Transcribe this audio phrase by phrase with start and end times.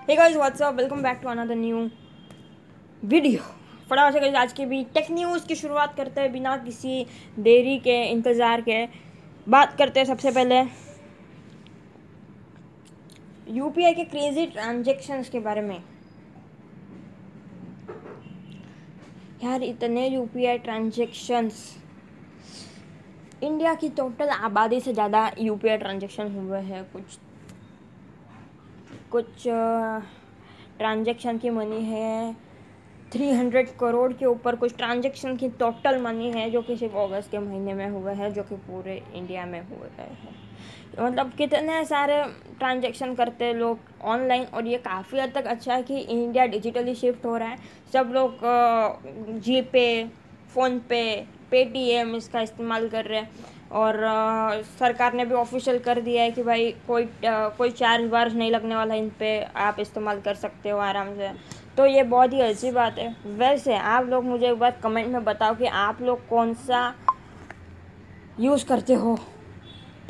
[0.00, 1.78] Hey guys what's up welcome back to another new
[3.02, 3.40] video
[3.90, 7.04] फटाफट से guys, आज की भी टेक न्यूज़ की शुरुआत करते हैं बिना किसी
[7.38, 8.84] देरी के इंतज़ार के।
[9.46, 10.60] बात करते हैं सबसे पहले
[13.56, 15.78] यूपीआई के क्रेजी ट्रांजेक्शन्स के बारे में।
[19.44, 21.64] यार इतने यूपीआई ट्रांजेक्शन्स
[23.42, 27.18] इंडिया की टोटल आबादी से ज़्यादा यूपीआई ट्रांजेक्शन हुए हैं कुछ
[29.12, 29.44] कुछ
[30.78, 32.34] ट्रांजेक्शन की मनी है।
[33.12, 37.30] थ्री हंड्रेड करोड़ के ऊपर कुछ ट्रांजेक्शन की टोटल मनी है, जो कि सिर्फ़ अगस्त
[37.30, 40.38] के महीने में हुए हैं, जो कि पूरे इंडिया में हुए हैं।
[41.00, 42.22] मतलब कितने सारे
[42.58, 47.24] ट्रांजेक्शन करते लोग ऑनलाइन, और ये काफ़ी हद तक अच्छा है कि इंडिया डिजिटली शिफ्ट
[47.26, 47.58] हो रहा है।
[47.92, 49.86] सब लोग जी पे
[50.54, 51.04] फ़ोनपे
[51.50, 53.30] पेटीएम इसका इस्तेमाल कर रहे हैं।
[53.72, 58.10] और आ, सरकार ने भी ऑफिशियल कर दिया है कि भाई कोई आ, कोई चार्ज
[58.10, 61.32] वार्ज नहीं लगने वाला इन पर आप इस्तेमाल कर सकते हो आराम से।
[61.76, 65.24] तो ये बहुत ही अच्छी बात है। वैसे आप लोग मुझे एक बार कमेंट में
[65.24, 66.94] बताओ कि आप लोग कौन सा
[68.40, 69.18] यूज़ करते हो?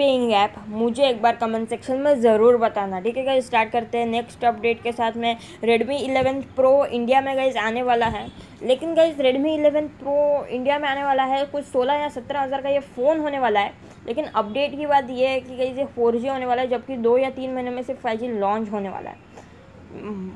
[0.00, 3.98] पेइंग ऐप, मुझे एक बार कमेंट सेक्शन में ज़रूर बताना, ठीक है गाइज़ स्टार्ट करते
[3.98, 8.26] हैं नेक्स्ट अपडेट के साथ में। रेडमी 11 प्रो इंडिया में गाइज़ आने वाला है।
[8.62, 12.62] लेकिन गाइज़ रेडमी 11 प्रो इंडिया में आने वाला है, कुछ 16 या सत्रह हज़ार
[12.62, 13.72] का ये फ़ोन होने वाला है।
[14.06, 17.16] लेकिन अपडेट की बात ये है कि गाइज़ ये फोर होने वाला है, जबकि दो
[17.18, 19.28] या तीन महीने में सिर्फ़ फाइव लॉन्च होने वाला है।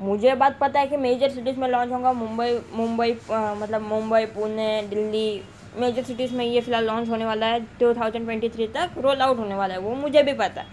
[0.01, 4.83] मुझे बात पता है कि मेजर सिटीज़ में लॉन्च होगा, मुंबई मुंबई मतलब मुंबई, पुणे,
[4.91, 5.43] दिल्ली
[5.77, 9.75] मेजर सिटीज़ में ये फ़िलहाल लॉन्च होने वाला है 2023 तक रोल आउट होने वाला
[9.75, 10.67] है वो, मुझे भी पता है।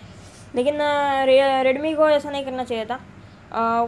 [0.55, 0.77] लेकिन
[1.63, 2.99] रेडमी को ऐसा नहीं करना चाहिए था।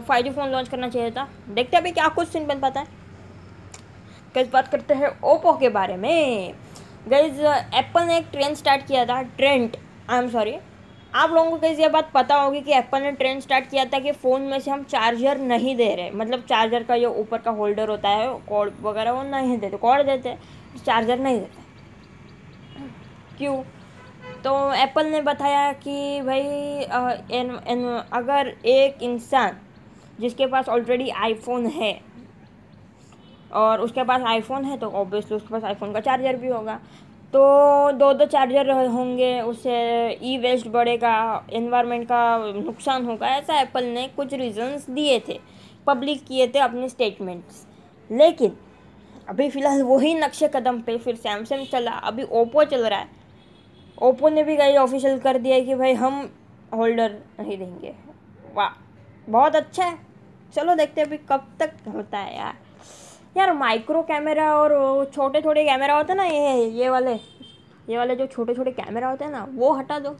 [0.00, 2.86] फाइव जी फ़ोन लॉन्च करना चाहिए था। देखते अभी क्या कुछ सीन बन पाता है।
[4.34, 6.54] कैसे बात करते हैं ओप्पो के बारे में।
[7.08, 9.76] गैज एप्पल ने एक ट्रेंड स्टार्ट किया था ट्रेंड
[10.10, 10.54] आई एम सॉरी
[11.14, 13.98] आप लोगों को कैसे ये बात पता होगी कि एप्पल ने ट्रेंड स्टार्ट किया था
[13.98, 17.50] कि फ़ोन में से हम चार्जर नहीं दे रहे। मतलब चार्जर का जो ऊपर का
[17.50, 20.34] होल्डर होता है कॉर्ड वगैरह वो नहीं देते कॉर्ड देते
[20.76, 21.62] चार्जर नहीं देते।
[23.38, 23.56] क्यों?
[24.44, 29.56] तो एप्पल ने बताया कि भाई इन, इन, अगर एक इंसान
[30.20, 31.98] जिसके पास ऑलरेडी आईफोन है
[33.52, 36.78] और उसके पास आईफोन है तो ऑब्वियसली उसके पास आईफोन का चार्जर भी होगा।
[37.34, 37.40] तो
[37.92, 39.76] दो दो चार्जर होंगे उससे
[40.22, 41.14] ई वेस्ट बढ़ेगा
[41.52, 45.38] इन्वायरमेंट का नुकसान होगा ऐसा एप्पल ने कुछ रीजंस दिए थे।
[45.86, 47.66] पब्लिक किए थे अपने स्टेटमेंट्स
[48.10, 48.56] लेकिन
[49.28, 53.08] अभी फ़िलहाल वही नक्शे कदम पे फिर सैमसंग चला। अभी ओप्पो चल रहा है।
[53.98, 56.30] ओप्पो ने भी कहीं ऑफिशियल कर दिया है कि भाई हम
[56.74, 57.94] होल्डर नहीं देंगे।
[58.54, 58.70] वाह,
[59.28, 59.98] बहुत अच्छा है।
[60.54, 62.56] चलो देखते हैं अभी कब तक होता है यार।
[63.36, 67.14] यार माइक्रो कैमरा और छोटे छोटे कैमरा होते हैं ना, ये ये वाले
[67.88, 70.10] ये वाले जो छोटे छोटे कैमरा होते हैं ना, वो हटा दो।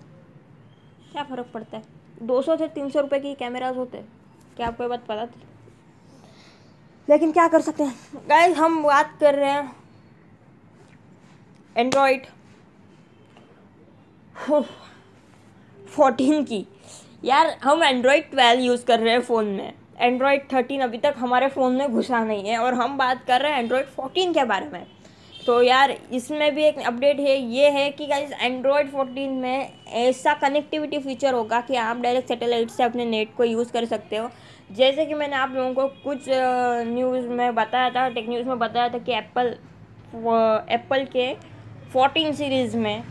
[1.13, 1.83] क्या फ़र्क पड़ता है?
[2.23, 3.99] दो सौ से तीन सौ रुपये की कैमराज होते
[4.57, 5.41] क्या आपको बात पता थी?
[7.09, 7.95] लेकिन क्या कर सकते हैं?
[8.29, 9.73] गाइस हम बात कर रहे हैं
[11.77, 12.27] एंड्रॉयड
[15.87, 16.67] फोर्टीन की।
[17.25, 21.49] यार, हम एंड्रॉयड ट्वेल्व यूज़ कर रहे हैं फ़ोन में। एंड्रॉयड थर्टीन अभी तक हमारे
[21.49, 24.69] फ़ोन में घुसा नहीं है और हम बात कर रहे हैं एंड्रॉयड फोर्टीन के बारे
[24.69, 24.87] में।
[25.47, 30.35] तो यार, इसमें भी एक अपडेट है, ये है कि गाइज़ एंड्रॉयड फोर्टीन में ऐसा
[30.35, 34.29] कनेक्टिविटी फीचर होगा कि आप डायरेक्ट सैटेलाइट से अपने नेट को यूज़ कर सकते हो।
[34.71, 36.29] जैसे कि मैंने आप लोगों को कुछ
[36.89, 39.55] न्यूज़ में बताया था टेक न्यूज़ में बताया था कि एप्पल
[40.75, 41.33] एप्पल के
[41.93, 43.05] फोर्टीन सीरीज़ में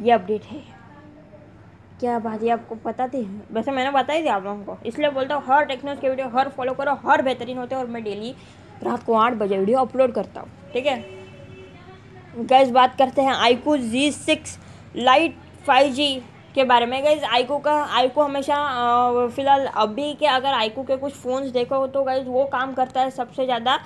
[0.00, 0.62] ये अपडेट है।
[2.00, 3.22] क्या बात है, आपको पता थी?
[3.52, 6.48] वैसे मैंने बताई थी आप लोगों को। इसलिए बोलता हूँ, हर टेक्नोलॉजी के वीडियो हर
[6.48, 8.34] फॉलो करो, हर बेहतरीन होते हैं और मैं डेली
[8.82, 11.04] रात को आठ बजे वीडियो अपलोड करता हूँ, ठीक है?
[12.38, 14.58] गैस बात करते हैं iQOO Z six
[14.96, 15.36] lite
[15.66, 16.14] five G
[16.54, 18.56] के बारे में। गैस आईकू का आईकू हमेशा
[19.28, 23.10] फ़िलहाल अभी के अगर आईकू के कुछ फ़ोन्स देखो तो गैस वो काम करता है
[23.12, 23.76] सबसे ज़्यादा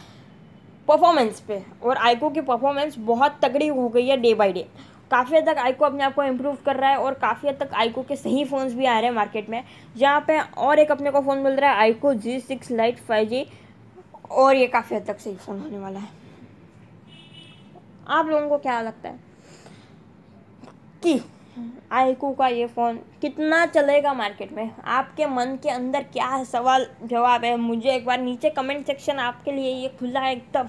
[0.88, 4.66] परफॉर्मेंस पे। और आईकू की परफॉर्मेंस बहुत तगड़ी हो गई है डे बाई डे
[5.10, 7.74] काफ़ी हद तक आईको अपने आप को इम्प्रूव कर रहा है और काफ़ी हद तक
[7.74, 9.62] आईको के सही फ़ोन्स भी आ रहे हैं मार्केट में।
[9.96, 13.28] जहाँ पे और एक अपने को फ़ोन मिल रहा है iQOO Z six lite five
[13.28, 13.46] G
[14.30, 16.08] और ये काफ़ी हद तक सही फ़ोन होने वाला है।
[18.08, 19.18] आप लोगों को क्या लगता है
[21.02, 21.20] कि
[21.92, 24.70] आईकू का ये फ़ोन कितना चलेगा मार्केट में?
[24.76, 27.56] आपके मन के अंदर क्या सवाल जवाब है?
[27.58, 30.68] मुझे एक बार नीचे कमेंट सेक्शन आपके लिए ये खुला है एकदम।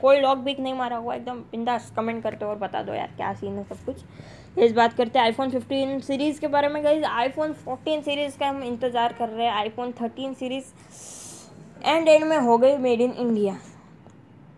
[0.00, 3.10] कोई लॉक बिक नहीं मारा हुआ, एकदम बिंदास कमेंट करते हो और बता दो यार
[3.16, 3.96] क्या सीन है सब कुछ।
[4.58, 8.48] इस बात करते हैं आईफोन 15 सीरीज़ के बारे में गई आईफोन 14 सीरीज़ का
[8.48, 10.64] हम इंतज़ार कर रहे हैं आईफोन 13 सीरीज़
[11.84, 13.58] एंड एंड में हो गई मेड इन इंडिया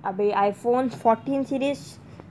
[0.05, 1.81] अभी आईफोन 14 सीरीज़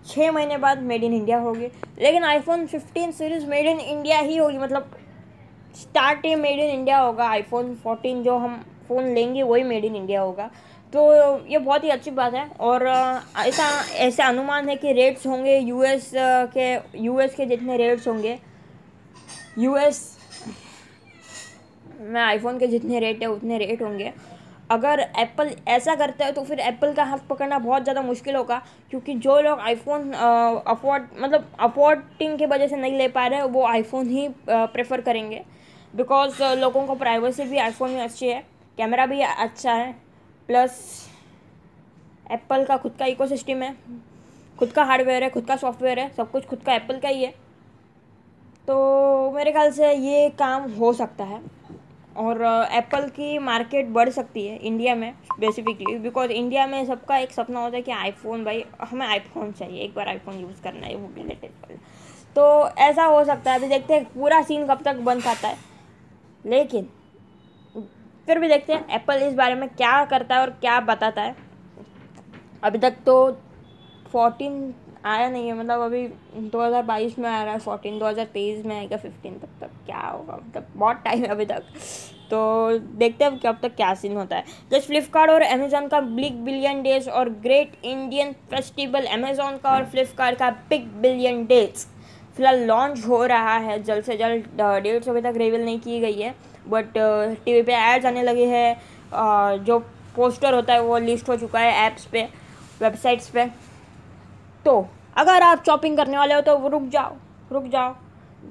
[0.07, 1.67] छः महीने बाद मेड इन इंडिया होगी।
[1.99, 4.91] लेकिन iPhone 15 series made in India ही होगी। मतलब
[5.75, 9.95] स्टार्ट ही मेड इन इंडिया होगा। आईफोन 14 जो हम फ़ोन लेंगे, वही मेड इन
[9.95, 10.49] इंडिया होगा।
[10.93, 11.03] तो
[11.47, 12.87] ये बहुत ही अच्छी बात है। और
[13.37, 16.11] ऐसा ऐसा अनुमान है कि रेट्स होंगे यूएस
[16.57, 18.39] के यूएस के जितने रेट्स होंगे।
[19.59, 20.17] यूएस
[21.99, 24.13] में आईफोन के जितने रेट है, उतने रेट होंगे।
[24.71, 28.61] अगर एप्पल ऐसा करता है तो फिर एप्पल का हाथ पकड़ना बहुत ज़्यादा मुश्किल होगा,
[28.89, 33.65] क्योंकि जो लोग आईफोन अफोर्ड मतलब अफोर्डिंग की वजह से नहीं ले पा रहे वो
[33.65, 35.43] आईफोन ही प्रेफर करेंगे।
[35.93, 38.43] बिकॉज़ लोगों को प्राइवेसी भी आईफोन में अच्छी है
[38.77, 39.91] कैमरा भी अच्छा है
[40.49, 40.79] प्लस
[42.31, 43.75] एप्पल का खुद का इकोसिस्टम है,
[44.59, 47.23] खुद का हार्डवेयर है, खुद का सॉफ्टवेयर है, सब कुछ खुद का एप्पल का ही
[47.23, 47.33] है।
[48.67, 51.41] तो मेरे ख्याल से ये काम हो सकता है।
[52.17, 57.31] और एप्पल की मार्केट बढ़ सकती है इंडिया में स्पेसिफिकली बिकॉज़ इंडिया में सबका एक
[57.31, 60.95] सपना होता है कि आईफोन भाई, हमें आईफोन चाहिए, एक बार आईफोन यूज़ करना है,
[60.95, 61.71] वो भी लेटेस्ट
[62.35, 65.57] तो ऐसा हो सकता है, अभी देखते हैं, पूरा सीन कब तक बन पाता है।
[66.45, 66.89] लेकिन,
[68.25, 71.35] फिर भी देखते हैं एप्पल इस बारे में क्या करता है और क्या बताता है।
[72.63, 73.31] अभी तक तो
[74.11, 74.73] फोर्टीन
[75.05, 76.07] आया नहीं है। मतलब अभी
[76.51, 80.35] 2022 में आ रहा है फोर्टीन 2023 में आएगा फिफ्टीन तक तक क्या होगा?
[80.37, 81.63] मतलब बहुत टाइम है अभी तक।
[82.29, 86.37] तो देखते हैं कब तक क्या सीन होता है। जस्ट फ्लिपकार्ट और अमेजोन का बिग
[86.45, 91.85] बिलियन डेज़ और ग्रेट इंडियन फेस्टिवल अमेजोन का और फ्लिपकार्ट का बिग बिलियन डेज़
[92.35, 96.19] फ़िलहाल लॉन्च हो रहा है, जल्द से जल्द डेट्स अभी तक रिवील नहीं की गई
[96.21, 96.33] है।
[96.65, 96.93] बट
[97.45, 99.79] टीवी पे एड्स आने लगे हैं जो
[100.15, 102.23] पोस्टर होता है वो लिस्ट हो चुका है ऐप्स पे
[102.81, 103.45] वेबसाइट्स पे।
[104.65, 104.85] तो
[105.17, 107.15] अगर आप शॉपिंग करने वाले हो तो रुक जाओ
[107.51, 107.95] रुक जाओ।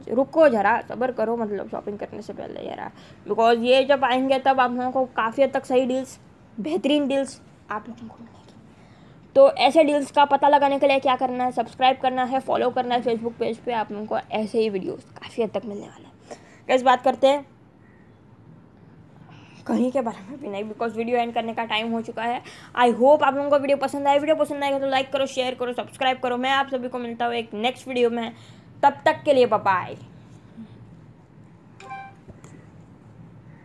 [0.08, 2.90] रुको जरा, सबर करो मतलब शॉपिंग करने से पहले जरा।
[3.28, 6.18] बिकॉज़ ये जब आएँगे तब आप लोगों को काफ़ी हद तक सही डील्स
[6.60, 8.40] बेहतरीन डील्स आप लोगों को मिलेगी।
[9.36, 12.70] तो ऐसे डील्स का पता लगाने के लिए क्या करना है सब्सक्राइब करना है फॉलो
[12.70, 15.86] करना है फेसबुक पेज पे, आप लोगों को ऐसे ही वीडियोस काफ़ी हद तक मिलने
[15.86, 16.38] वाले हैं।
[16.68, 17.46] कैसे बात करते हैं।
[19.66, 22.42] कहीं के बारे में भी नहीं बिकॉज़ वीडियो एंड करने का टाइम हो चुका है।
[22.76, 25.54] आई होप आप लोगों को वीडियो पसंद आए। वीडियो पसंद आएगा तो लाइक करो शेयर
[25.54, 28.32] करो सब्सक्राइब करो। मैं आप सभी को मिलता हूँ एक नेक्स्ट वीडियो में।
[28.82, 29.96] तब तक के लिए बाय